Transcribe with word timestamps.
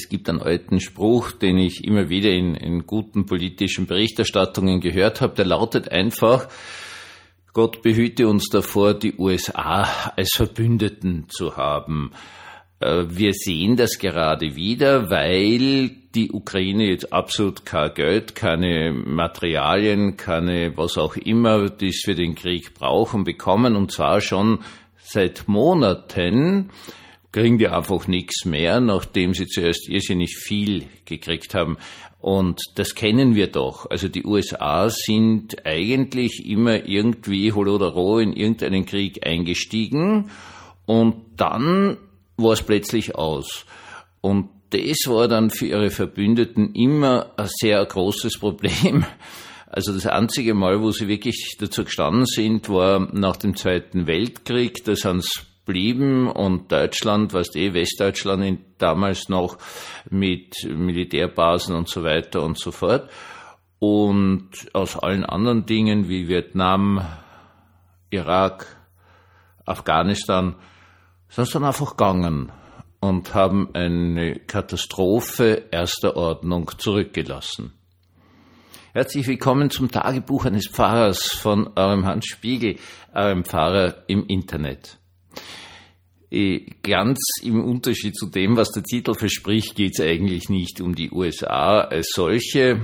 Es 0.00 0.08
gibt 0.08 0.30
einen 0.30 0.40
alten 0.40 0.80
Spruch, 0.80 1.30
den 1.30 1.58
ich 1.58 1.84
immer 1.84 2.08
wieder 2.08 2.30
in, 2.30 2.54
in 2.54 2.86
guten 2.86 3.26
politischen 3.26 3.86
Berichterstattungen 3.86 4.80
gehört 4.80 5.20
habe, 5.20 5.34
der 5.34 5.44
lautet 5.44 5.90
einfach, 5.92 6.48
Gott 7.52 7.82
behüte 7.82 8.26
uns 8.26 8.48
davor, 8.48 8.94
die 8.94 9.14
USA 9.18 10.12
als 10.16 10.30
Verbündeten 10.34 11.26
zu 11.28 11.56
haben. 11.58 12.12
Äh, 12.80 13.04
wir 13.08 13.34
sehen 13.34 13.76
das 13.76 13.98
gerade 13.98 14.56
wieder, 14.56 15.10
weil 15.10 15.90
die 16.14 16.30
Ukraine 16.32 16.88
jetzt 16.88 17.12
absolut 17.12 17.66
kein 17.66 17.92
Geld, 17.92 18.34
keine 18.34 18.92
Materialien, 18.92 20.16
keine 20.16 20.76
was 20.78 20.96
auch 20.96 21.16
immer, 21.16 21.68
die 21.68 21.88
es 21.88 22.00
für 22.04 22.14
den 22.14 22.34
Krieg 22.34 22.72
brauchen, 22.72 23.24
bekommen 23.24 23.76
und 23.76 23.92
zwar 23.92 24.22
schon 24.22 24.60
seit 24.96 25.46
Monaten 25.46 26.70
kriegen 27.32 27.58
die 27.58 27.68
einfach 27.68 28.06
nichts 28.08 28.44
mehr, 28.44 28.80
nachdem 28.80 29.34
sie 29.34 29.46
zuerst 29.46 29.88
irrsinnig 29.88 30.36
viel 30.36 30.86
gekriegt 31.04 31.54
haben. 31.54 31.76
Und 32.18 32.60
das 32.74 32.94
kennen 32.94 33.34
wir 33.34 33.46
doch. 33.46 33.88
Also 33.88 34.08
die 34.08 34.24
USA 34.24 34.90
sind 34.90 35.64
eigentlich 35.64 36.44
immer 36.44 36.86
irgendwie 36.86 37.52
hol 37.52 37.68
oder 37.68 37.88
roh 37.88 38.18
in 38.18 38.32
irgendeinen 38.32 38.84
Krieg 38.84 39.26
eingestiegen 39.26 40.30
und 40.86 41.14
dann 41.36 41.96
war 42.36 42.52
es 42.52 42.62
plötzlich 42.62 43.14
aus. 43.14 43.64
Und 44.20 44.50
das 44.70 44.98
war 45.06 45.28
dann 45.28 45.50
für 45.50 45.66
ihre 45.66 45.90
Verbündeten 45.90 46.74
immer 46.74 47.32
ein 47.36 47.48
sehr 47.48 47.84
großes 47.84 48.38
Problem. 48.38 49.04
Also 49.66 49.92
das 49.92 50.06
einzige 50.06 50.52
Mal, 50.52 50.80
wo 50.80 50.90
sie 50.90 51.06
wirklich 51.08 51.56
dazu 51.58 51.84
gestanden 51.84 52.26
sind, 52.26 52.68
war 52.68 53.08
nach 53.14 53.36
dem 53.36 53.56
Zweiten 53.56 54.06
Weltkrieg. 54.06 54.84
Da 54.84 54.96
sind 54.96 55.24
sie 55.24 55.40
blieben 55.70 56.28
und 56.28 56.72
Deutschland, 56.72 57.32
was 57.32 57.54
eh 57.54 57.72
Westdeutschland 57.72 58.58
damals 58.78 59.28
noch 59.28 59.56
mit 60.10 60.52
Militärbasen 60.64 61.76
und 61.76 61.88
so 61.88 62.02
weiter 62.02 62.42
und 62.42 62.58
so 62.58 62.72
fort. 62.72 63.08
Und 63.78 64.50
aus 64.72 64.98
allen 64.98 65.24
anderen 65.24 65.66
Dingen 65.66 66.08
wie 66.08 66.26
Vietnam, 66.26 67.06
Irak, 68.10 68.66
Afghanistan, 69.64 70.56
sind 71.28 71.46
sie 71.46 71.52
dann 71.52 71.64
einfach 71.64 71.96
gegangen 71.96 72.50
und 73.00 73.32
haben 73.34 73.68
eine 73.72 74.40
Katastrophe 74.40 75.68
erster 75.70 76.16
Ordnung 76.16 76.68
zurückgelassen. 76.78 77.74
Herzlich 78.92 79.28
willkommen 79.28 79.70
zum 79.70 79.88
Tagebuch 79.88 80.46
eines 80.46 80.66
Pfarrers 80.66 81.32
von 81.32 81.70
eurem 81.76 82.06
Hans 82.06 82.26
Spiegel, 82.26 82.74
eurem 83.14 83.44
Pfarrer 83.44 84.02
im 84.08 84.26
Internet. 84.26 84.99
Ganz 86.30 87.18
im 87.42 87.64
Unterschied 87.64 88.16
zu 88.16 88.26
dem, 88.26 88.56
was 88.56 88.70
der 88.70 88.84
Titel 88.84 89.14
verspricht, 89.14 89.74
geht 89.74 89.98
es 89.98 90.00
eigentlich 90.00 90.48
nicht 90.48 90.80
um 90.80 90.94
die 90.94 91.10
USA 91.10 91.80
als 91.80 92.10
solche. 92.14 92.80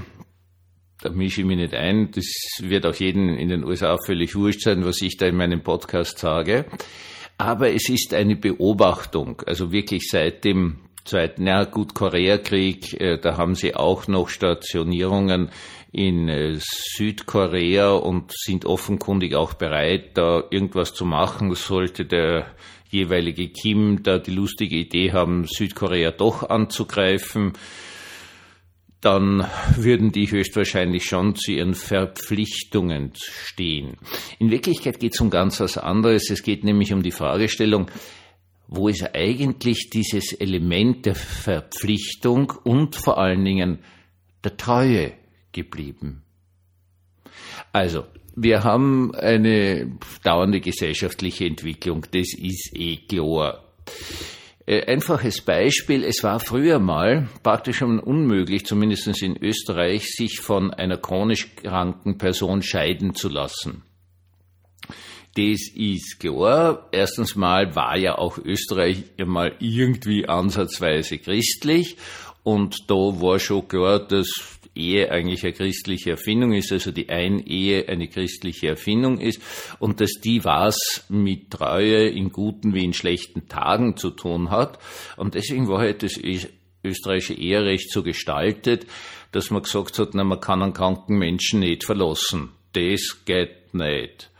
Da 1.00 1.10
mische 1.10 1.42
ich 1.42 1.46
mich 1.46 1.56
nicht 1.56 1.74
ein. 1.74 2.10
Das 2.10 2.26
wird 2.60 2.86
auch 2.86 2.94
jedem 2.94 3.28
in 3.36 3.48
den 3.48 3.62
USA 3.62 3.96
völlig 4.04 4.34
wurscht 4.34 4.62
sein, 4.62 4.84
was 4.84 5.00
ich 5.00 5.16
da 5.16 5.26
in 5.26 5.36
meinem 5.36 5.62
Podcast 5.62 6.18
sage. 6.18 6.64
Aber 7.38 7.72
es 7.72 7.88
ist 7.88 8.14
eine 8.14 8.34
Beobachtung, 8.34 9.42
also 9.46 9.70
wirklich 9.70 10.08
seit 10.10 10.44
dem 10.44 10.78
zweiten, 11.04 11.44
na 11.44 11.64
gut, 11.64 11.94
Koreakrieg, 11.94 13.00
äh, 13.00 13.18
da 13.18 13.36
haben 13.36 13.54
sie 13.54 13.76
auch 13.76 14.08
noch 14.08 14.28
Stationierungen 14.28 15.50
in 15.92 16.28
äh, 16.28 16.56
Südkorea 16.58 17.92
und 17.92 18.32
sind 18.32 18.64
offenkundig 18.64 19.34
auch 19.34 19.54
bereit, 19.54 20.16
da 20.16 20.42
irgendwas 20.50 20.94
zu 20.94 21.04
machen. 21.04 21.54
Sollte 21.54 22.06
der 22.06 22.46
jeweilige 22.90 23.48
Kim 23.48 24.02
da 24.02 24.18
die 24.18 24.32
lustige 24.32 24.76
Idee 24.76 25.12
haben, 25.12 25.44
Südkorea 25.46 26.10
doch 26.10 26.48
anzugreifen, 26.48 27.52
dann 29.00 29.46
würden 29.76 30.10
die 30.10 30.30
höchstwahrscheinlich 30.30 31.04
schon 31.04 31.36
zu 31.36 31.52
ihren 31.52 31.74
Verpflichtungen 31.74 33.12
stehen. 33.14 33.98
In 34.38 34.50
Wirklichkeit 34.50 34.98
geht 34.98 35.14
es 35.14 35.20
um 35.20 35.30
ganz 35.30 35.60
was 35.60 35.78
anderes. 35.78 36.30
Es 36.30 36.42
geht 36.42 36.64
nämlich 36.64 36.92
um 36.92 37.02
die 37.02 37.12
Fragestellung, 37.12 37.90
wo 38.68 38.88
ist 38.88 39.14
eigentlich 39.14 39.90
dieses 39.90 40.32
Element 40.32 41.06
der 41.06 41.14
Verpflichtung 41.14 42.52
und 42.64 42.96
vor 42.96 43.18
allen 43.18 43.44
Dingen 43.44 43.78
der 44.42 44.56
Treue 44.56 45.12
geblieben? 45.52 46.22
Also, 47.72 48.04
wir 48.36 48.64
haben 48.64 49.14
eine 49.14 49.98
dauernde 50.22 50.60
gesellschaftliche 50.60 51.46
Entwicklung, 51.46 52.06
das 52.12 52.34
ist 52.36 52.70
eh 52.74 52.96
klar. 53.08 53.64
Äh, 54.66 54.84
einfaches 54.86 55.40
Beispiel, 55.40 56.04
es 56.04 56.22
war 56.22 56.40
früher 56.40 56.78
mal 56.78 57.28
praktisch 57.42 57.78
schon 57.78 57.98
unmöglich, 57.98 58.66
zumindest 58.66 59.22
in 59.22 59.36
Österreich, 59.42 60.10
sich 60.10 60.40
von 60.40 60.72
einer 60.72 60.98
chronisch 60.98 61.54
kranken 61.56 62.18
Person 62.18 62.62
scheiden 62.62 63.14
zu 63.14 63.28
lassen. 63.28 63.82
Das 65.36 65.68
ist 65.74 66.18
klar. 66.18 66.88
Erstens 66.92 67.36
mal 67.36 67.76
war 67.76 67.96
ja 67.96 68.16
auch 68.16 68.38
Österreich 68.38 69.04
mal 69.24 69.54
irgendwie 69.60 70.28
ansatzweise 70.28 71.18
christlich 71.18 71.96
und 72.42 72.90
da 72.90 72.94
war 72.94 73.38
schon 73.38 73.68
klar, 73.68 73.98
dass 73.98 74.55
Ehe 74.76 75.10
eigentlich 75.10 75.44
eine 75.44 75.52
christliche 75.52 76.10
Erfindung 76.10 76.52
ist, 76.52 76.72
also 76.72 76.92
die 76.92 77.08
Ein-Ehe 77.08 77.88
eine 77.88 78.08
christliche 78.08 78.68
Erfindung 78.68 79.18
ist 79.18 79.40
und 79.78 80.00
dass 80.00 80.12
die 80.22 80.44
was 80.44 81.04
mit 81.08 81.50
Treue 81.50 82.08
in 82.08 82.30
guten 82.30 82.74
wie 82.74 82.84
in 82.84 82.92
schlechten 82.92 83.48
Tagen 83.48 83.96
zu 83.96 84.10
tun 84.10 84.50
hat. 84.50 84.78
Und 85.16 85.34
deswegen 85.34 85.68
war 85.68 85.80
halt 85.80 86.02
das 86.02 86.20
österreichische 86.84 87.34
Eherecht 87.34 87.90
so 87.90 88.02
gestaltet, 88.02 88.86
dass 89.32 89.50
man 89.50 89.62
gesagt 89.62 89.98
hat, 89.98 90.10
na, 90.14 90.24
man 90.24 90.40
kann 90.40 90.62
einen 90.62 90.72
kranken 90.72 91.18
Menschen 91.18 91.60
nicht 91.60 91.84
verlassen. 91.84 92.50
Das 92.72 93.24
geht 93.24 93.74
nicht. 93.74 94.30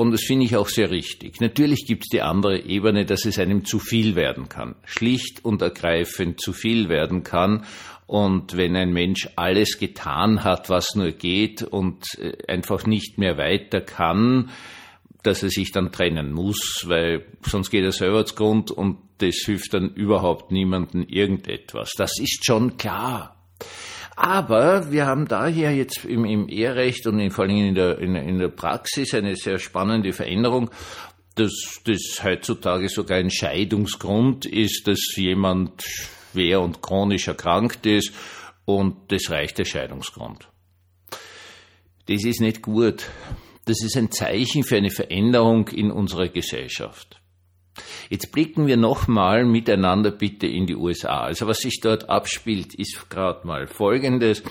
Und 0.00 0.12
das 0.12 0.22
finde 0.22 0.46
ich 0.46 0.56
auch 0.56 0.68
sehr 0.68 0.90
richtig. 0.90 1.42
Natürlich 1.42 1.84
gibt 1.86 2.04
es 2.04 2.08
die 2.08 2.22
andere 2.22 2.62
Ebene, 2.62 3.04
dass 3.04 3.26
es 3.26 3.38
einem 3.38 3.66
zu 3.66 3.78
viel 3.78 4.16
werden 4.16 4.48
kann. 4.48 4.76
Schlicht 4.86 5.44
und 5.44 5.60
ergreifend 5.60 6.40
zu 6.40 6.54
viel 6.54 6.88
werden 6.88 7.22
kann. 7.22 7.66
Und 8.10 8.56
wenn 8.56 8.74
ein 8.74 8.92
Mensch 8.92 9.28
alles 9.36 9.78
getan 9.78 10.42
hat, 10.42 10.68
was 10.68 10.96
nur 10.96 11.12
geht 11.12 11.62
und 11.62 12.04
äh, 12.18 12.32
einfach 12.48 12.84
nicht 12.84 13.18
mehr 13.18 13.38
weiter 13.38 13.80
kann, 13.80 14.50
dass 15.22 15.44
er 15.44 15.50
sich 15.50 15.70
dann 15.70 15.92
trennen 15.92 16.32
muss, 16.32 16.86
weil 16.88 17.24
sonst 17.42 17.70
geht 17.70 17.84
er 17.84 17.92
selber 17.92 18.26
zu 18.26 18.34
Grund 18.34 18.72
und 18.72 18.98
das 19.18 19.36
hilft 19.44 19.74
dann 19.74 19.90
überhaupt 19.94 20.50
niemandem 20.50 21.04
irgendetwas. 21.04 21.92
Das 21.96 22.18
ist 22.18 22.44
schon 22.44 22.76
klar. 22.78 23.36
Aber 24.16 24.90
wir 24.90 25.06
haben 25.06 25.28
daher 25.28 25.72
jetzt 25.72 26.04
im, 26.04 26.24
im 26.24 26.48
Eherecht 26.48 27.06
und 27.06 27.20
in, 27.20 27.30
vor 27.30 27.44
allem 27.44 27.56
in 27.58 27.74
der, 27.76 28.00
in, 28.00 28.16
in 28.16 28.38
der 28.38 28.48
Praxis 28.48 29.14
eine 29.14 29.36
sehr 29.36 29.60
spannende 29.60 30.12
Veränderung, 30.12 30.68
dass 31.34 31.80
das 31.84 32.22
heutzutage 32.22 32.88
sogar 32.88 33.18
ein 33.18 33.30
Scheidungsgrund 33.30 34.46
ist, 34.46 34.86
dass 34.86 35.16
jemand 35.16 35.82
schwer 35.82 36.60
und 36.60 36.82
chronisch 36.82 37.28
erkrankt 37.28 37.86
ist 37.86 38.12
und 38.64 39.12
das 39.12 39.30
reicht 39.30 39.58
der 39.58 39.64
Scheidungsgrund. 39.64 40.48
Das 42.06 42.24
ist 42.24 42.40
nicht 42.40 42.62
gut. 42.62 43.06
Das 43.66 43.82
ist 43.82 43.96
ein 43.96 44.10
Zeichen 44.10 44.64
für 44.64 44.76
eine 44.76 44.90
Veränderung 44.90 45.68
in 45.68 45.90
unserer 45.90 46.28
Gesellschaft. 46.28 47.20
Jetzt 48.08 48.32
blicken 48.32 48.66
wir 48.66 48.76
nochmal 48.76 49.44
miteinander 49.44 50.10
bitte 50.10 50.46
in 50.46 50.66
die 50.66 50.74
USA. 50.74 51.20
Also 51.20 51.46
was 51.46 51.58
sich 51.58 51.80
dort 51.80 52.08
abspielt, 52.08 52.74
ist 52.74 53.08
gerade 53.10 53.46
mal 53.46 53.66
Folgendes. 53.66 54.42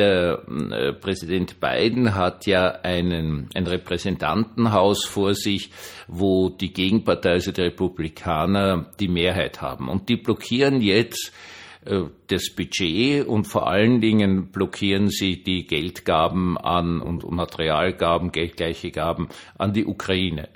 Der 0.00 0.42
äh, 0.48 0.94
Präsident 0.94 1.60
Biden 1.60 2.14
hat 2.14 2.46
ja 2.46 2.70
einen, 2.70 3.50
ein 3.54 3.66
Repräsentantenhaus 3.66 5.04
vor 5.04 5.34
sich, 5.34 5.72
wo 6.08 6.48
die 6.48 6.72
Gegenpartei, 6.72 7.32
also 7.32 7.52
die 7.52 7.60
Republikaner, 7.60 8.86
die 8.98 9.08
Mehrheit 9.08 9.60
haben. 9.60 9.90
Und 9.90 10.08
die 10.08 10.16
blockieren 10.16 10.80
jetzt 10.80 11.34
äh, 11.84 12.04
das 12.28 12.54
Budget 12.56 13.26
und 13.26 13.44
vor 13.44 13.68
allen 13.68 14.00
Dingen 14.00 14.50
blockieren 14.52 15.10
sie 15.10 15.42
die 15.42 15.66
Geldgaben 15.66 16.56
an 16.56 17.02
und 17.02 17.30
Materialgaben, 17.30 18.32
geldgleiche 18.32 18.92
Gaben 18.92 19.28
an 19.58 19.74
die 19.74 19.84
Ukraine. 19.84 20.48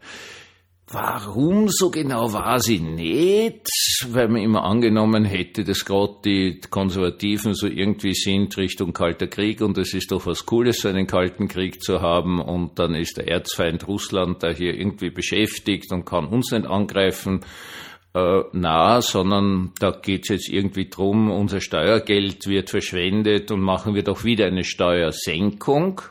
Warum 0.94 1.68
so 1.68 1.90
genau 1.90 2.32
war 2.32 2.60
sie 2.60 2.78
nicht? 2.78 3.66
Weil 4.10 4.28
man 4.28 4.40
immer 4.40 4.62
angenommen 4.62 5.24
hätte, 5.24 5.64
dass 5.64 5.84
gerade 5.84 6.18
die 6.24 6.60
Konservativen 6.70 7.54
so 7.54 7.66
irgendwie 7.66 8.14
sind 8.14 8.56
Richtung 8.56 8.92
Kalter 8.92 9.26
Krieg 9.26 9.60
und 9.60 9.76
es 9.76 9.92
ist 9.92 10.12
doch 10.12 10.24
was 10.24 10.46
Cooles, 10.46 10.78
so 10.78 10.88
einen 10.88 11.08
Kalten 11.08 11.48
Krieg 11.48 11.82
zu 11.82 12.00
haben 12.00 12.40
und 12.40 12.78
dann 12.78 12.94
ist 12.94 13.16
der 13.16 13.26
Erzfeind 13.26 13.88
Russland 13.88 14.44
da 14.44 14.50
hier 14.50 14.72
irgendwie 14.72 15.10
beschäftigt 15.10 15.90
und 15.90 16.04
kann 16.04 16.26
uns 16.26 16.52
nicht 16.52 16.64
angreifen. 16.64 17.40
Äh, 18.14 18.42
na, 18.52 19.02
sondern 19.02 19.72
da 19.80 19.90
geht's 19.90 20.28
jetzt 20.28 20.48
irgendwie 20.48 20.88
drum, 20.90 21.28
unser 21.28 21.60
Steuergeld 21.60 22.46
wird 22.46 22.70
verschwendet 22.70 23.50
und 23.50 23.62
machen 23.62 23.96
wir 23.96 24.04
doch 24.04 24.22
wieder 24.22 24.46
eine 24.46 24.62
Steuersenkung. 24.62 26.02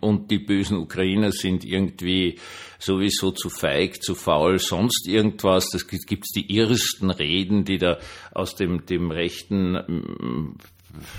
Und 0.00 0.30
die 0.30 0.38
bösen 0.38 0.78
Ukrainer 0.78 1.32
sind 1.32 1.64
irgendwie 1.64 2.38
sowieso 2.78 3.32
zu 3.32 3.50
feig, 3.50 4.02
zu 4.02 4.14
faul, 4.14 4.58
sonst 4.58 5.06
irgendwas. 5.06 5.68
Das 5.72 5.86
gibt's 5.86 6.32
die 6.32 6.54
irrsten 6.54 7.10
Reden, 7.10 7.64
die 7.64 7.78
da 7.78 7.98
aus 8.32 8.54
dem, 8.56 8.86
dem 8.86 9.10
rechten 9.10 10.56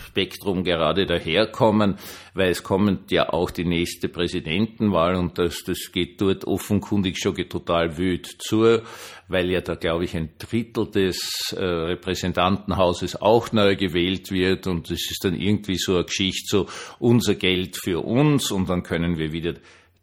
Spektrum 0.07 0.63
gerade 0.63 1.05
daherkommen, 1.05 1.95
weil 2.33 2.51
es 2.51 2.63
kommt 2.63 3.11
ja 3.11 3.29
auch 3.29 3.51
die 3.51 3.65
nächste 3.65 4.09
Präsidentenwahl 4.09 5.15
und 5.15 5.37
das, 5.37 5.63
das 5.63 5.91
geht 5.91 6.21
dort 6.21 6.45
offenkundig 6.45 7.17
schon 7.17 7.35
total 7.49 7.97
wüt 7.97 8.27
zu, 8.39 8.81
weil 9.27 9.49
ja 9.49 9.61
da, 9.61 9.75
glaube 9.75 10.05
ich, 10.05 10.15
ein 10.15 10.33
Drittel 10.37 10.89
des 10.89 11.53
äh, 11.55 11.63
Repräsentantenhauses 11.63 13.21
auch 13.21 13.51
neu 13.51 13.75
gewählt 13.75 14.31
wird 14.31 14.67
und 14.67 14.89
es 14.91 15.09
ist 15.11 15.23
dann 15.23 15.35
irgendwie 15.35 15.77
so 15.77 15.95
eine 15.95 16.05
Geschichte, 16.05 16.45
so 16.47 16.67
unser 16.99 17.35
Geld 17.35 17.77
für 17.77 18.05
uns 18.05 18.51
und 18.51 18.69
dann 18.69 18.83
können 18.83 19.17
wir 19.17 19.31
wieder 19.31 19.55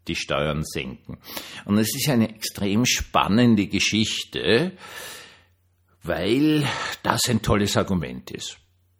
die 0.08 0.16
Steuern 0.16 0.64
senken. 0.64 1.18
Und 1.64 1.78
es 1.78 1.94
ist 1.94 2.08
eine 2.08 2.28
extrem 2.28 2.84
spannende 2.86 3.66
Geschichte, 3.66 4.72
weil 6.02 6.66
das 7.04 7.28
ein 7.28 7.42
tolles 7.42 7.76
Argument 7.76 8.30
ist 8.32 8.58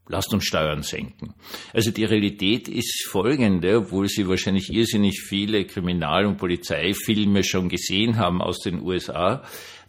lasst 0.09 0.33
uns 0.33 0.45
Steuern 0.45 0.83
senken. 0.83 1.35
Also 1.73 1.91
die 1.91 2.05
Realität 2.05 2.69
ist 2.69 3.07
folgende, 3.09 3.79
obwohl 3.79 4.09
Sie 4.09 4.29
wahrscheinlich 4.29 4.73
irrsinnig 4.73 5.23
viele 5.23 5.65
Kriminal- 5.65 6.27
und 6.27 6.39
Polizeifilme 6.39 7.45
schon 7.45 7.69
gesehen 7.69 8.17
haben 8.19 8.43
aus 8.43 8.59
den 8.61 8.83
USA, 8.83 9.43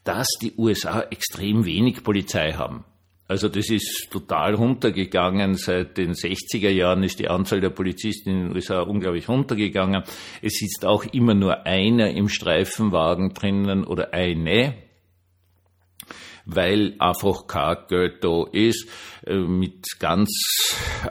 dass 0.04 0.28
die 0.42 0.54
USA 0.58 1.02
extrem 1.02 1.66
wenig 1.66 2.04
Polizei 2.04 2.54
haben. 2.54 2.86
Also 3.28 3.48
das 3.48 3.70
ist 3.70 4.10
total 4.12 4.54
runtergegangen. 4.54 5.56
Seit 5.56 5.98
den 5.98 6.14
60er 6.14 6.70
Jahren 6.70 7.04
ist 7.04 7.20
die 7.20 7.30
Anzahl 7.30 7.62
der 7.62 7.70
Polizisten 7.70 8.30
in 8.30 8.40
den 8.44 8.54
USA 8.54 8.82
unglaublich 8.82 9.30
runtergegangen. 9.30 10.04
Es 10.42 10.54
sitzt 10.56 10.86
auch 10.86 11.06
immer 11.06 11.34
nur 11.34 11.66
einer 11.66 12.12
im 12.12 12.28
Streifenwagen 12.28 13.34
drinnen 13.34 13.86
oder 13.86 14.14
eine 14.14 14.76
weil 16.46 16.96
einfach 17.00 17.48
kein 17.48 17.78
Geld 17.88 18.24
da 18.24 18.44
ist, 18.52 18.88
äh, 19.26 19.36
mit 19.36 20.00
ganz 20.00 20.30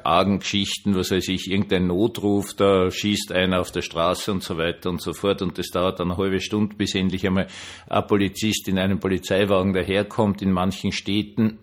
argen 0.04 0.40
Geschichten, 0.40 0.94
was 0.94 1.10
weiß 1.10 1.28
ich, 1.28 1.50
irgendein 1.50 1.86
Notruf, 1.86 2.54
da 2.54 2.90
schießt 2.90 3.32
einer 3.32 3.60
auf 3.60 3.70
der 3.70 3.82
Straße 3.82 4.30
und 4.30 4.42
so 4.42 4.58
weiter 4.58 4.90
und 4.90 5.00
so 5.00 5.12
fort 5.12 5.42
und 5.42 5.58
das 5.58 5.68
dauert 5.68 6.00
dann 6.00 6.10
eine 6.10 6.18
halbe 6.18 6.40
Stunde, 6.40 6.76
bis 6.76 6.94
endlich 6.94 7.26
einmal 7.26 7.46
ein 7.88 8.06
Polizist 8.06 8.68
in 8.68 8.78
einem 8.78 9.00
Polizeiwagen 9.00 9.72
daherkommt 9.72 10.42
in 10.42 10.52
manchen 10.52 10.92
Städten. 10.92 11.58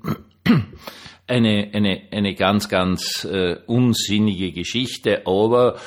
Eine, 1.27 1.69
eine, 1.73 2.07
eine 2.09 2.33
ganz, 2.33 2.69
ganz 2.69 3.23
äh, 3.23 3.57
unsinnige 3.67 4.51
Geschichte, 4.51 5.27
aber 5.27 5.79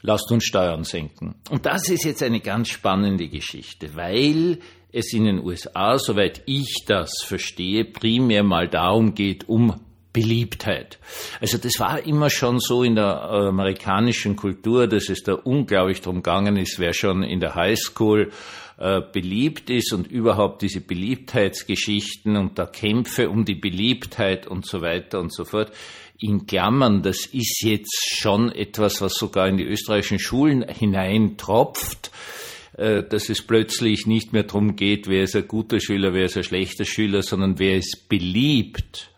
lasst 0.00 0.32
uns 0.32 0.44
Steuern 0.44 0.82
senken. 0.82 1.36
Und 1.48 1.64
das 1.64 1.88
ist 1.88 2.04
jetzt 2.04 2.24
eine 2.24 2.40
ganz 2.40 2.68
spannende 2.68 3.28
Geschichte, 3.28 3.94
weil 3.94 4.58
es 4.92 5.12
in 5.12 5.24
den 5.24 5.42
USA, 5.42 5.98
soweit 5.98 6.42
ich 6.46 6.84
das 6.86 7.10
verstehe, 7.24 7.84
primär 7.84 8.42
mal 8.42 8.68
darum 8.68 9.14
geht, 9.14 9.48
um 9.48 9.80
Beliebtheit. 10.12 10.98
Also 11.40 11.56
das 11.56 11.80
war 11.80 12.04
immer 12.04 12.28
schon 12.28 12.60
so 12.60 12.82
in 12.82 12.96
der 12.96 13.22
amerikanischen 13.22 14.36
Kultur, 14.36 14.86
dass 14.86 15.08
es 15.08 15.22
da 15.22 15.32
unglaublich 15.32 16.02
drum 16.02 16.16
gegangen 16.16 16.56
ist, 16.56 16.78
wer 16.78 16.92
schon 16.92 17.22
in 17.22 17.40
der 17.40 17.54
Highschool 17.54 18.30
äh, 18.78 19.00
beliebt 19.00 19.70
ist 19.70 19.94
und 19.94 20.06
überhaupt 20.06 20.60
diese 20.60 20.82
Beliebtheitsgeschichten 20.82 22.36
und 22.36 22.58
da 22.58 22.66
Kämpfe 22.66 23.30
um 23.30 23.46
die 23.46 23.54
Beliebtheit 23.54 24.46
und 24.46 24.66
so 24.66 24.82
weiter 24.82 25.18
und 25.18 25.32
so 25.32 25.46
fort. 25.46 25.72
In 26.18 26.46
Klammern, 26.46 27.02
das 27.02 27.24
ist 27.26 27.62
jetzt 27.62 28.14
schon 28.18 28.52
etwas, 28.52 29.00
was 29.00 29.14
sogar 29.14 29.48
in 29.48 29.56
die 29.56 29.64
österreichischen 29.64 30.18
Schulen 30.18 30.62
hineintropft 30.68 32.08
äh, 32.08 32.51
dass 32.74 33.28
es 33.28 33.42
plötzlich 33.42 34.06
nicht 34.06 34.32
mehr 34.32 34.44
darum 34.44 34.76
geht, 34.76 35.06
wer 35.06 35.24
ist 35.24 35.36
ein 35.36 35.46
guter 35.46 35.78
Schüler, 35.78 36.14
wer 36.14 36.24
ist 36.24 36.36
ein 36.36 36.44
schlechter 36.44 36.84
Schüler, 36.84 37.22
sondern 37.22 37.58
wer 37.58 37.76
ist 37.76 38.08
beliebt. 38.08 39.10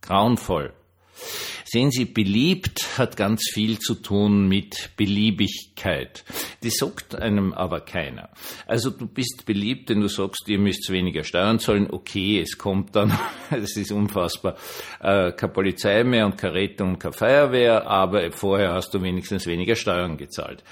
Grauenvoll. 0.00 0.72
Sehen 1.72 1.92
Sie, 1.92 2.04
beliebt 2.04 2.98
hat 2.98 3.16
ganz 3.16 3.42
viel 3.52 3.78
zu 3.78 3.94
tun 3.94 4.48
mit 4.48 4.90
Beliebigkeit. 4.96 6.24
Die 6.64 6.70
sagt 6.70 7.14
einem 7.14 7.52
aber 7.52 7.82
keiner. 7.82 8.30
Also 8.66 8.90
du 8.90 9.06
bist 9.06 9.46
beliebt, 9.46 9.88
denn 9.88 10.00
du 10.00 10.08
sagst, 10.08 10.48
ihr 10.48 10.58
müsst 10.58 10.90
weniger 10.90 11.22
Steuern 11.22 11.60
zahlen. 11.60 11.86
Okay, 11.88 12.40
es 12.40 12.58
kommt 12.58 12.96
dann, 12.96 13.16
das 13.50 13.76
ist 13.76 13.92
unfassbar, 13.92 14.56
äh, 14.98 15.30
keine 15.30 15.52
Polizei 15.52 16.02
mehr 16.02 16.26
und 16.26 16.38
keine 16.38 16.54
Rettung 16.54 16.88
und 16.94 16.98
keine 16.98 17.12
Feuerwehr, 17.12 17.86
aber 17.86 18.32
vorher 18.32 18.72
hast 18.72 18.92
du 18.92 19.00
wenigstens 19.00 19.46
weniger 19.46 19.76
Steuern 19.76 20.16
gezahlt. 20.16 20.64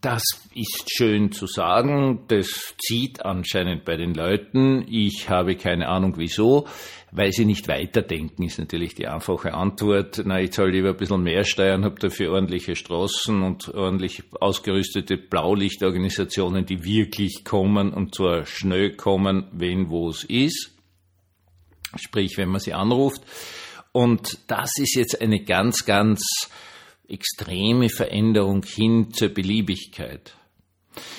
Das 0.00 0.22
ist 0.54 0.92
schön 0.96 1.32
zu 1.32 1.48
sagen, 1.48 2.20
das 2.28 2.76
zieht 2.78 3.24
anscheinend 3.24 3.84
bei 3.84 3.96
den 3.96 4.14
Leuten. 4.14 4.86
Ich 4.88 5.28
habe 5.28 5.56
keine 5.56 5.88
Ahnung 5.88 6.14
wieso, 6.18 6.68
weil 7.10 7.32
sie 7.32 7.44
nicht 7.44 7.66
weiterdenken, 7.66 8.44
ist 8.44 8.60
natürlich 8.60 8.94
die 8.94 9.08
einfache 9.08 9.54
Antwort. 9.54 10.22
Na, 10.24 10.40
ich 10.40 10.52
zahle 10.52 10.70
lieber 10.70 10.90
ein 10.90 10.96
bisschen 10.96 11.24
mehr 11.24 11.42
Steuern, 11.42 11.84
habe 11.84 11.98
dafür 11.98 12.30
ordentliche 12.30 12.76
Straßen 12.76 13.42
und 13.42 13.74
ordentlich 13.74 14.22
ausgerüstete 14.38 15.16
Blaulichtorganisationen, 15.16 16.64
die 16.64 16.84
wirklich 16.84 17.42
kommen 17.44 17.92
und 17.92 18.14
zwar 18.14 18.46
schnell 18.46 18.94
kommen, 18.94 19.48
wenn 19.50 19.90
wo 19.90 20.10
es 20.10 20.22
ist. 20.22 20.76
Sprich, 21.96 22.36
wenn 22.36 22.50
man 22.50 22.60
sie 22.60 22.72
anruft. 22.72 23.22
Und 23.90 24.38
das 24.46 24.70
ist 24.78 24.94
jetzt 24.94 25.20
eine 25.20 25.42
ganz, 25.42 25.84
ganz 25.84 26.22
extreme 27.08 27.88
Veränderung 27.88 28.62
hin 28.62 29.12
zur 29.12 29.30
Beliebigkeit. 29.30 30.34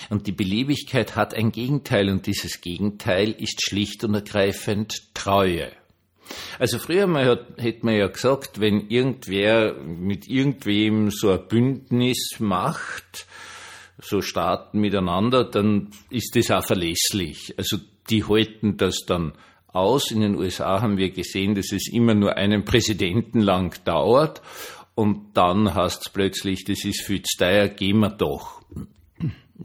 Und 0.09 0.27
die 0.27 0.31
Beliebigkeit 0.31 1.15
hat 1.15 1.33
ein 1.33 1.51
Gegenteil 1.51 2.09
und 2.09 2.27
dieses 2.27 2.61
Gegenteil 2.61 3.31
ist 3.31 3.63
schlicht 3.63 4.03
und 4.03 4.13
ergreifend 4.13 5.13
Treue. 5.13 5.71
Also 6.59 6.77
früher 6.77 7.07
mal 7.07 7.45
hätte 7.57 7.85
man 7.85 7.95
ja 7.95 8.07
gesagt, 8.07 8.59
wenn 8.59 8.89
irgendwer 8.89 9.73
mit 9.75 10.27
irgendwem 10.27 11.09
so 11.09 11.31
ein 11.31 11.47
Bündnis 11.47 12.35
macht, 12.39 13.25
so 13.99 14.21
Staaten 14.21 14.79
miteinander, 14.79 15.43
dann 15.43 15.89
ist 16.09 16.35
das 16.35 16.51
auch 16.51 16.63
verlässlich. 16.63 17.55
Also 17.57 17.77
die 18.09 18.23
halten 18.25 18.77
das 18.77 19.05
dann 19.05 19.33
aus. 19.67 20.11
In 20.11 20.21
den 20.21 20.35
USA 20.35 20.81
haben 20.81 20.97
wir 20.97 21.09
gesehen, 21.11 21.55
dass 21.55 21.71
es 21.71 21.91
immer 21.91 22.13
nur 22.13 22.37
einen 22.37 22.63
Präsidenten 22.63 23.41
lang 23.41 23.75
dauert 23.85 24.41
und 24.99 25.31
dann 25.33 25.63
du 25.63 26.09
plötzlich, 26.11 26.65
das 26.65 26.83
ist 26.83 27.05
viel 27.05 27.21
zu 27.21 27.37
teuer, 27.37 27.69
gehen 27.69 27.99
wir 27.99 28.09
doch. 28.09 28.61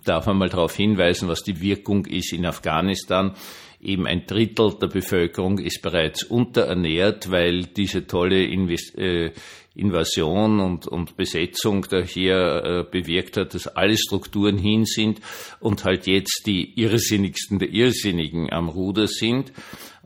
Darf 0.05 0.27
man 0.27 0.39
mal 0.39 0.49
darauf 0.49 0.77
hinweisen, 0.77 1.27
was 1.27 1.43
die 1.43 1.61
Wirkung 1.61 2.07
ist 2.07 2.33
in 2.33 2.47
Afghanistan. 2.47 3.35
Eben 3.81 4.07
ein 4.07 4.27
Drittel 4.27 4.75
der 4.81 4.87
Bevölkerung 4.87 5.59
ist 5.59 5.83
bereits 5.83 6.23
unterernährt, 6.23 7.33
weil 7.33 7.65
diese 7.65 8.07
tolle 8.07 8.45
Invest 8.45 8.97
äh, 8.97 9.33
Invasion 9.75 10.61
und, 10.61 10.87
und 10.87 11.17
Besetzung 11.17 11.85
da 11.91 12.01
hier 12.01 12.37
äh, 12.65 12.85
bewirkt 12.89 13.37
hat, 13.37 13.55
dass 13.55 13.67
alle 13.67 13.99
Strukturen 13.99 14.57
hin 14.57 14.85
sind 14.85 15.21
und 15.59 15.85
halt 15.85 16.07
jetzt 16.07 16.45
die 16.47 16.81
irrsinnigsten 16.81 17.59
der 17.59 17.71
Irrsinnigen 17.71 18.53
am 18.53 18.69
Ruder 18.69 19.09
sind. 19.09 19.53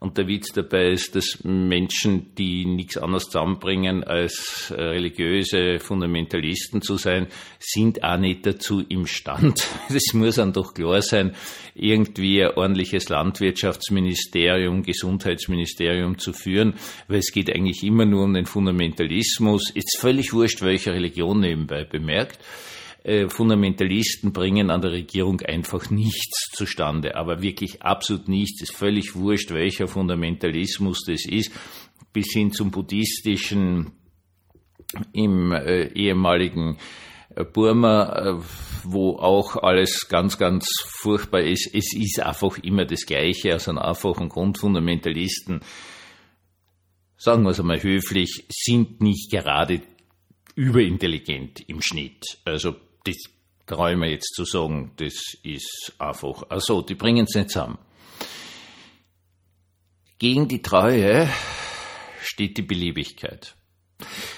Und 0.00 0.16
der 0.16 0.28
Witz 0.28 0.52
dabei 0.52 0.90
ist, 0.90 1.16
dass 1.16 1.42
Menschen, 1.42 2.32
die 2.36 2.64
nichts 2.64 2.96
anderes 2.96 3.24
zusammenbringen, 3.24 4.04
als 4.04 4.70
äh, 4.70 4.80
religiöse 4.80 5.80
Fundamentalisten 5.80 6.82
zu 6.82 6.96
sein, 6.96 7.26
sind 7.58 8.04
auch 8.04 8.18
nicht 8.18 8.46
dazu 8.46 8.80
imstand. 8.88 9.66
Das 9.88 10.12
muss 10.14 10.38
einem 10.38 10.52
doch 10.52 10.74
klar 10.74 11.02
sein, 11.02 11.34
irgendwie 11.74 12.44
ein 12.44 12.52
ordentliches 12.56 13.08
Landwirtschaftsministerium, 13.08 14.82
Gesundheitsministerium 14.82 16.18
zu 16.18 16.32
führen, 16.32 16.74
weil 17.08 17.18
es 17.18 17.32
geht 17.32 17.52
eigentlich 17.52 17.82
immer 17.82 18.04
nur 18.04 18.24
um 18.24 18.34
den 18.34 18.46
Fundamentalismus. 18.46 19.70
Ist 19.74 19.98
völlig 19.98 20.32
wurscht, 20.32 20.62
welche 20.62 20.92
Religion 20.92 21.40
nebenbei 21.40 21.84
bemerkt. 21.84 22.38
Äh, 23.04 23.28
Fundamentalisten 23.28 24.32
bringen 24.32 24.70
an 24.70 24.82
der 24.82 24.92
Regierung 24.92 25.40
einfach 25.40 25.88
nichts 25.90 26.50
zustande, 26.52 27.14
aber 27.14 27.42
wirklich 27.42 27.82
absolut 27.82 28.28
nichts. 28.28 28.62
Ist 28.62 28.74
völlig 28.74 29.14
wurscht, 29.14 29.52
welcher 29.52 29.86
Fundamentalismus 29.86 31.04
das 31.06 31.24
ist, 31.24 31.52
bis 32.12 32.32
hin 32.32 32.52
zum 32.52 32.70
buddhistischen 32.70 33.92
im 35.12 35.52
äh, 35.52 35.88
ehemaligen 35.92 36.78
äh, 37.34 37.44
Burma, 37.44 38.12
äh, 38.12 38.42
wo 38.84 39.16
auch 39.16 39.56
alles 39.56 40.08
ganz, 40.08 40.38
ganz 40.38 40.68
furchtbar 40.86 41.42
ist. 41.42 41.72
Es 41.72 41.94
ist 41.94 42.20
einfach 42.20 42.58
immer 42.58 42.84
das 42.84 43.06
Gleiche 43.06 43.54
aus 43.54 43.68
einem 43.68 43.78
einfachen 43.78 44.28
Grund. 44.28 44.58
Fundamentalisten, 44.58 45.60
sagen 47.16 47.44
wir 47.44 47.50
es 47.50 47.60
einmal 47.60 47.82
höflich, 47.82 48.44
sind 48.48 49.00
nicht 49.00 49.30
gerade 49.30 49.82
überintelligent 50.56 51.60
im 51.68 51.80
Schnitt. 51.80 52.38
Also 52.44 52.74
ich 53.08 53.96
mir 53.96 54.10
jetzt 54.10 54.34
zu 54.34 54.44
sagen, 54.44 54.92
das 54.96 55.34
ist 55.42 55.92
einfach, 55.98 56.44
also 56.48 56.82
die 56.82 56.94
bringen 56.94 57.26
es 57.28 57.34
nicht 57.34 57.50
zusammen. 57.50 57.78
Gegen 60.18 60.48
die 60.48 60.62
Treue 60.62 61.28
steht 62.22 62.56
die 62.56 62.62
Beliebigkeit. 62.62 63.54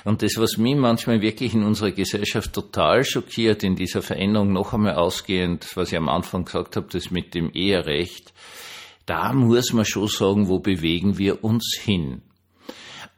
Und 0.04 0.22
das, 0.22 0.36
was 0.36 0.56
mich 0.56 0.76
manchmal 0.76 1.20
wirklich 1.20 1.54
in 1.54 1.62
unserer 1.62 1.90
Gesellschaft 1.90 2.52
total 2.52 3.04
schockiert, 3.04 3.62
in 3.62 3.76
dieser 3.76 4.02
Veränderung 4.02 4.52
noch 4.52 4.72
einmal 4.72 4.94
ausgehend, 4.94 5.66
was 5.76 5.92
ich 5.92 5.98
am 5.98 6.08
Anfang 6.08 6.44
gesagt 6.44 6.76
habe, 6.76 6.88
das 6.90 7.10
mit 7.10 7.34
dem 7.34 7.52
Eherecht, 7.52 8.32
da 9.06 9.32
muss 9.32 9.72
man 9.72 9.84
schon 9.84 10.08
sagen, 10.08 10.48
wo 10.48 10.58
bewegen 10.58 11.18
wir 11.18 11.44
uns 11.44 11.78
hin? 11.78 12.22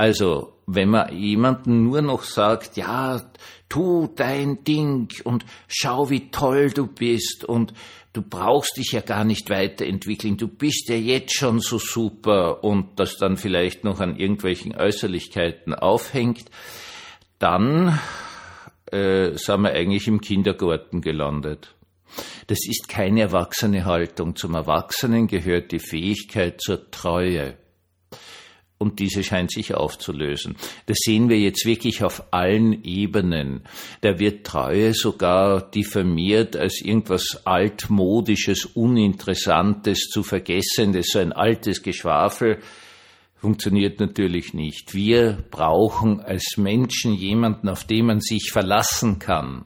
Also, 0.03 0.55
wenn 0.67 0.89
man 0.89 1.17
jemanden 1.17 1.85
nur 1.85 2.03
noch 2.03 2.25
sagt, 2.25 2.77
ja, 2.77 3.23
tu 3.69 4.09
dein 4.09 4.65
Ding 4.65 5.09
und 5.23 5.45
schau, 5.69 6.11
wie 6.11 6.29
toll 6.33 6.71
du 6.71 6.89
bist 6.89 7.45
und 7.45 7.73
du 8.13 8.21
brauchst 8.21 8.79
dich 8.79 8.91
ja 8.91 9.01
gar 9.01 9.23
nicht 9.23 9.49
weiterentwickeln, 9.49 10.37
du 10.37 10.49
bist 10.49 10.89
ja 10.89 10.97
jetzt 10.97 11.39
schon 11.39 11.61
so 11.61 11.79
super 11.79 12.65
und 12.65 12.99
das 12.99 13.17
dann 13.17 13.37
vielleicht 13.37 13.85
noch 13.85 14.01
an 14.01 14.17
irgendwelchen 14.17 14.75
Äußerlichkeiten 14.75 15.73
aufhängt, 15.73 16.51
dann 17.39 18.01
äh, 18.91 19.37
sind 19.37 19.61
wir 19.61 19.71
eigentlich 19.71 20.09
im 20.09 20.21
Kindergarten 20.21 21.01
gelandet. 21.01 21.77
Das 22.49 22.59
ist 22.67 22.89
keine 22.89 23.21
erwachsene 23.21 23.85
Haltung. 23.85 24.35
Zum 24.35 24.57
Erwachsenen 24.57 25.29
gehört 25.29 25.71
die 25.71 25.79
Fähigkeit 25.79 26.61
zur 26.61 26.91
Treue 26.91 27.57
und 28.83 28.99
diese 28.99 29.23
scheint 29.23 29.51
sich 29.51 29.75
aufzulösen. 29.75 30.57
Das 30.87 30.99
sehen 31.01 31.29
wir 31.29 31.39
jetzt 31.39 31.65
wirklich 31.65 32.03
auf 32.05 32.25
allen 32.33 32.85
Ebenen. 32.85 33.63
Da 34.01 34.19
wird 34.19 34.45
Treue 34.45 34.93
sogar 34.93 35.71
diffamiert 35.71 36.57
als 36.57 36.83
irgendwas 36.83 37.41
altmodisches, 37.45 38.67
uninteressantes, 38.67 40.09
zu 40.11 40.23
vergessendes, 40.23 41.09
so 41.13 41.21
ein 41.21 41.33
altes 41.33 41.83
Geschwafel. 41.83 42.59
Funktioniert 43.37 43.99
natürlich 43.99 44.55
nicht. 44.55 44.95
Wir 44.95 45.39
brauchen 45.51 46.21
als 46.21 46.57
Menschen 46.57 47.15
jemanden, 47.15 47.69
auf 47.69 47.85
den 47.85 48.07
man 48.07 48.21
sich 48.21 48.51
verlassen 48.53 49.19
kann. 49.19 49.65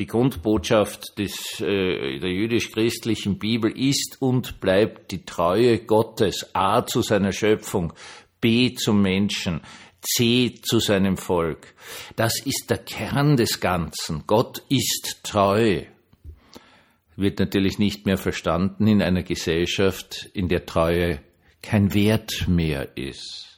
Die 0.00 0.06
Grundbotschaft 0.06 1.18
des, 1.18 1.60
äh, 1.60 2.18
der 2.20 2.30
jüdisch-christlichen 2.30 3.38
Bibel 3.38 3.70
ist 3.70 4.16
und 4.20 4.58
bleibt 4.58 5.10
die 5.10 5.26
Treue 5.26 5.80
Gottes, 5.80 6.50
A 6.54 6.86
zu 6.86 7.02
seiner 7.02 7.32
Schöpfung, 7.32 7.92
B 8.40 8.74
zum 8.74 9.02
Menschen, 9.02 9.60
C 10.00 10.54
zu 10.62 10.80
seinem 10.80 11.16
Volk. 11.16 11.74
Das 12.16 12.40
ist 12.44 12.70
der 12.70 12.78
Kern 12.78 13.36
des 13.36 13.60
Ganzen. 13.60 14.24
Gott 14.26 14.62
ist 14.68 15.20
treu. 15.22 15.82
Wird 17.16 17.38
natürlich 17.38 17.78
nicht 17.78 18.06
mehr 18.06 18.16
verstanden 18.16 18.86
in 18.86 19.02
einer 19.02 19.22
Gesellschaft, 19.22 20.30
in 20.32 20.48
der 20.48 20.64
Treue 20.64 21.20
kein 21.62 21.92
Wert 21.92 22.48
mehr 22.48 22.96
ist. 22.96 23.50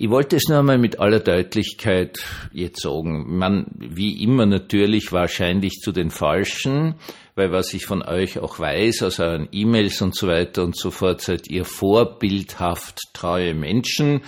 Ich 0.00 0.10
wollte 0.10 0.36
es 0.36 0.44
nur 0.48 0.60
einmal 0.60 0.78
mit 0.78 1.00
aller 1.00 1.18
Deutlichkeit 1.18 2.24
jetzt 2.52 2.82
sagen. 2.82 3.36
Man, 3.36 3.66
wie 3.78 4.22
immer 4.22 4.46
natürlich 4.46 5.10
wahrscheinlich 5.10 5.80
zu 5.80 5.90
den 5.90 6.10
Falschen, 6.10 6.94
weil 7.38 7.52
was 7.52 7.72
ich 7.72 7.86
von 7.86 8.02
euch 8.02 8.40
auch 8.40 8.58
weiß, 8.58 9.04
aus 9.04 9.20
euren 9.20 9.48
E-Mails 9.52 10.02
und 10.02 10.14
so 10.14 10.26
weiter 10.26 10.64
und 10.64 10.76
so 10.76 10.90
fort, 10.90 11.20
seid 11.20 11.48
ihr 11.48 11.64
vorbildhaft 11.64 12.98
treue 13.14 13.54
Menschen. 13.54 14.22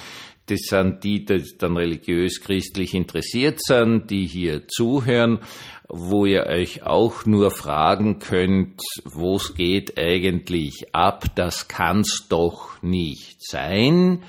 Das 0.47 0.61
sind 0.61 1.03
die, 1.03 1.25
die 1.25 1.45
dann 1.59 1.77
religiös-christlich 1.77 2.95
interessiert 2.95 3.59
sind, 3.63 4.11
die 4.11 4.27
hier 4.27 4.69
zuhören, 4.69 5.41
wo 5.89 6.25
ihr 6.25 6.47
euch 6.47 6.85
auch 6.85 7.27
nur 7.27 7.51
fragen 7.51 8.21
könnt, 8.21 8.81
wo 9.05 9.37
es 9.37 9.55
geht 9.55 9.99
eigentlich 9.99 10.95
ab, 10.95 11.35
das 11.35 11.67
kann's 11.67 12.29
doch 12.29 12.81
nicht 12.81 13.45
sein. 13.45 14.23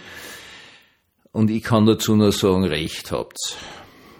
Und 1.31 1.51
ich 1.51 1.63
kann 1.63 1.85
dazu 1.85 2.15
nur 2.15 2.31
sagen, 2.31 2.65
recht 2.65 3.11
habt's. 3.11 3.57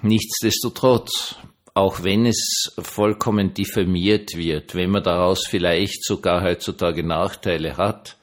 Nichtsdestotrotz, 0.04 1.36
auch 1.74 2.04
wenn 2.04 2.26
es 2.26 2.74
vollkommen 2.80 3.54
diffamiert 3.54 4.36
wird, 4.36 4.76
wenn 4.76 4.92
man 4.92 5.04
daraus 5.04 5.46
vielleicht 5.48 6.04
sogar 6.04 6.44
heutzutage 6.44 7.04
Nachteile 7.04 7.78
hat, 7.78 8.18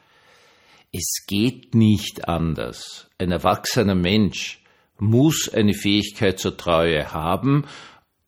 es 0.92 1.24
geht 1.26 1.74
nicht 1.74 2.28
anders. 2.28 3.08
Ein 3.18 3.32
erwachsener 3.32 3.94
Mensch 3.94 4.62
muss 4.98 5.48
eine 5.48 5.74
Fähigkeit 5.74 6.38
zur 6.38 6.56
Treue 6.56 7.12
haben 7.12 7.64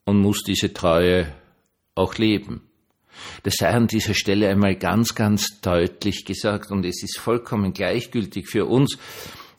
und 0.05 0.19
muss 0.19 0.43
diese 0.43 0.73
Treue 0.73 1.33
auch 1.95 2.17
leben. 2.17 2.63
Das 3.43 3.55
sei 3.57 3.69
an 3.69 3.87
dieser 3.87 4.15
Stelle 4.15 4.49
einmal 4.49 4.77
ganz, 4.77 5.15
ganz 5.15 5.61
deutlich 5.61 6.25
gesagt 6.25 6.71
und 6.71 6.85
es 6.87 7.03
ist 7.03 7.19
vollkommen 7.19 7.73
gleichgültig 7.73 8.49
für 8.49 8.67
uns, 8.67 8.99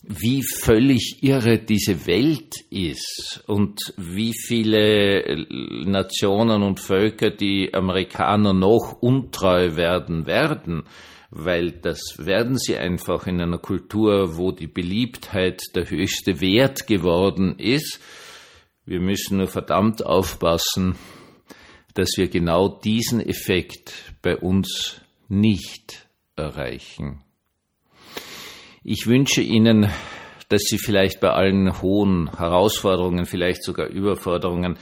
wie 0.04 0.44
völlig 0.44 1.20
irre 1.22 1.60
diese 1.60 2.08
Welt 2.08 2.56
ist 2.72 3.44
und 3.48 3.80
wie 3.98 4.34
viele 4.34 5.46
Nationen 5.86 6.64
und 6.64 6.80
Völker 6.80 7.30
die 7.30 7.74
Amerikaner 7.74 8.54
noch 8.54 8.98
untreu 9.00 9.76
werden 9.76 10.26
werden, 10.26 10.84
weil 11.30 11.72
das 11.72 12.16
werden 12.18 12.58
sie 12.58 12.78
einfach 12.78 13.28
in 13.28 13.40
einer 13.40 13.60
Kultur, 13.60 14.38
wo 14.38 14.52
die 14.52 14.68
Beliebtheit 14.68 15.62
der 15.76 15.90
höchste 15.90 16.42
Wert 16.42 16.88
geworden 16.88 17.58
ist. 17.60 18.00
Wir 18.86 19.00
müssen 19.00 19.38
nur 19.38 19.48
verdammt 19.48 20.04
aufpassen, 20.04 20.96
dass 21.94 22.10
wir 22.18 22.28
genau 22.28 22.68
diesen 22.68 23.22
Effekt 23.22 23.94
bei 24.24 24.36
uns 24.36 25.00
nicht 25.30 26.08
erreichen. 26.36 27.24
Ich 28.84 29.06
wünsche 29.06 29.42
Ihnen, 29.42 29.92
dass 30.50 30.64
Sie 30.64 30.80
vielleicht 30.80 31.20
bei 31.20 31.30
allen 31.30 31.82
hohen 31.84 32.36
Herausforderungen, 32.36 33.28
vielleicht 33.28 33.64
sogar 33.64 33.88
Überforderungen, 33.88 34.78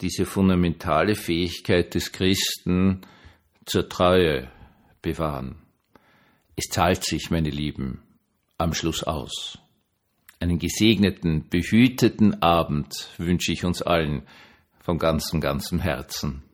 diese 0.00 0.24
fundamentale 0.24 1.16
Fähigkeit 1.16 1.96
des 1.96 2.12
Christen 2.12 3.00
zur 3.66 3.88
Treue 3.88 4.48
bewahren. 5.02 5.56
Es 6.54 6.66
zahlt 6.70 7.02
sich, 7.02 7.30
meine 7.30 7.50
Lieben, 7.50 8.02
am 8.56 8.72
Schluss 8.72 9.02
aus. 9.02 9.58
Einen 10.38 10.60
gesegneten, 10.60 11.48
behüteten 11.48 12.40
Abend 12.40 13.08
wünsche 13.18 13.50
ich 13.50 13.64
uns 13.64 13.82
allen 13.82 14.22
von 14.78 14.96
ganzem, 14.98 15.40
ganzem 15.40 15.80
Herzen. 15.80 16.44